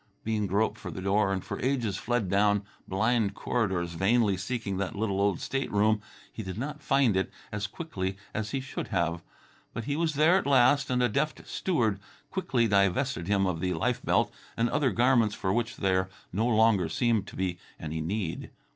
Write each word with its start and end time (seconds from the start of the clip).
Bean 0.23 0.47
groped 0.47 0.79
for 0.79 0.89
the 0.89 0.99
door 0.99 1.31
and 1.31 1.45
for 1.45 1.59
ages 1.61 1.95
fled 1.97 2.27
down 2.27 2.63
blind 2.87 3.35
corridors, 3.35 3.93
vainly 3.93 4.35
seeking 4.35 4.77
that 4.77 4.95
little 4.95 5.21
old 5.21 5.39
stateroom. 5.39 6.01
He 6.33 6.41
did 6.41 6.57
not 6.57 6.81
find 6.81 7.15
it 7.15 7.31
as 7.51 7.67
quickly 7.67 8.17
as 8.33 8.49
he 8.49 8.61
should 8.61 8.87
have; 8.87 9.21
but 9.75 9.83
he 9.83 9.95
was 9.95 10.15
there 10.15 10.37
at 10.37 10.47
last, 10.47 10.89
and 10.89 11.03
a 11.03 11.07
deft 11.07 11.47
steward 11.47 11.99
quickly 12.31 12.67
divested 12.67 13.27
him 13.27 13.45
of 13.45 13.59
the 13.59 13.75
life 13.75 14.01
belt 14.03 14.33
and 14.57 14.71
other 14.71 14.89
garments 14.89 15.35
for 15.35 15.53
which 15.53 15.75
there 15.75 16.09
no 16.33 16.47
longer 16.47 16.89
seemed 16.89 17.27
to 17.27 17.35
be 17.35 17.59
any 17.79 18.01
need. 18.01 18.49